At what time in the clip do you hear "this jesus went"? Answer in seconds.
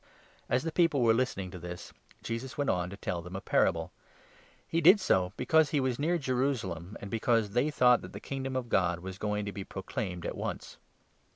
1.59-2.71